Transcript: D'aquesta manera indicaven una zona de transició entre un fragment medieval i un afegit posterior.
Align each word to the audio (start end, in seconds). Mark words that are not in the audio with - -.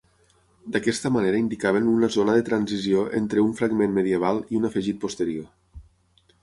D'aquesta 0.75 1.11
manera 1.17 1.41
indicaven 1.41 1.91
una 1.91 2.09
zona 2.15 2.37
de 2.39 2.45
transició 2.49 3.05
entre 3.21 3.45
un 3.49 3.55
fragment 3.61 3.95
medieval 4.01 4.43
i 4.55 4.63
un 4.63 4.71
afegit 4.73 5.03
posterior. 5.07 5.51